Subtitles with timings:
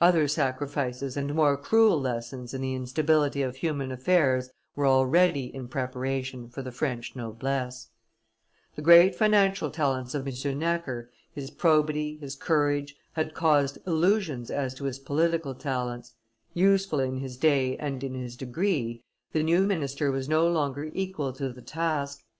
[0.00, 5.66] Other sacrifices and more cruel lessons in the instability of human affairs were already in
[5.66, 7.88] preparation for the French noblesse.
[8.76, 10.58] The great financial talents of M.
[10.60, 16.14] Necker, his probity, his courage, had caused illusions as to his political talents;
[16.54, 19.02] useful in his day and in his degree,
[19.32, 22.22] the new minister was no longer equal to the task.